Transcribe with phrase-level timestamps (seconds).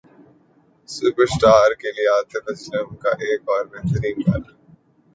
[0.89, 4.53] superstar کے لیے عاطف اسلم کا ایک اور بہترین گانا